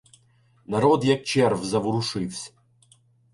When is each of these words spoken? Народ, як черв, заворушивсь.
Народ, 0.65 1.05
як 1.05 1.23
черв, 1.23 1.63
заворушивсь. 1.65 2.53